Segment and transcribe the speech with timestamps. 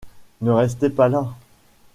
[0.41, 1.27] Ne restez pas là!